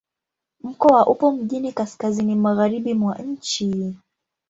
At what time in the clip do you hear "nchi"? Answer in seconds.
3.17-3.95